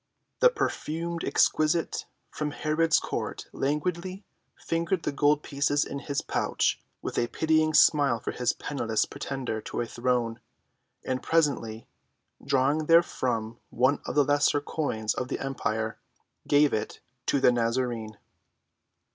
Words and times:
The 0.39 0.49
perfumed 0.49 1.23
exquisite 1.23 2.07
from 2.31 2.49
Herod's 2.49 2.97
court 2.99 3.45
languidly 3.53 4.25
fingered 4.57 5.03
the 5.03 5.11
gold 5.11 5.43
pieces 5.43 5.85
in 5.85 5.99
his 5.99 6.23
pouch, 6.23 6.81
with 7.03 7.19
a 7.19 7.27
pitying 7.27 7.75
smile 7.75 8.19
for 8.19 8.33
this 8.33 8.51
penniless 8.51 9.05
pretender 9.05 9.61
to 9.61 9.79
a 9.79 9.85
throne, 9.85 10.39
and 11.05 11.21
presently, 11.21 11.85
drawing 12.43 12.87
therefrom 12.87 13.59
one 13.69 13.99
of 14.07 14.15
the 14.15 14.23
lesser 14.25 14.59
coins 14.59 15.13
of 15.13 15.27
the 15.27 15.37
empire, 15.39 15.99
gave 16.47 16.73
it 16.73 16.99
to 17.27 17.39
the 17.39 17.51
Nazarene. 17.51 18.17